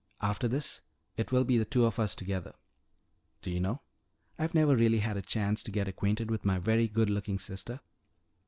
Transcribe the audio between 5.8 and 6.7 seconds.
acquainted with my